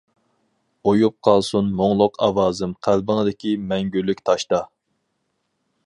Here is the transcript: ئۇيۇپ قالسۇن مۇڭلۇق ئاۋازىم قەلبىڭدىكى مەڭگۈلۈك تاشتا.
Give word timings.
ئۇيۇپ 0.91 1.15
قالسۇن 1.27 1.69
مۇڭلۇق 1.81 2.17
ئاۋازىم 2.29 2.73
قەلبىڭدىكى 2.89 3.55
مەڭگۈلۈك 3.73 4.27
تاشتا. 4.31 4.65